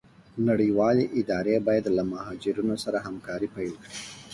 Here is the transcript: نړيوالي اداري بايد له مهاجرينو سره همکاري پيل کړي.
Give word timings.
نړيوالي 0.47 1.05
اداري 1.19 1.55
بايد 1.67 1.85
له 1.97 2.03
مهاجرينو 2.11 2.75
سره 2.83 2.97
همکاري 3.07 3.47
پيل 3.55 3.73
کړي. 3.81 3.91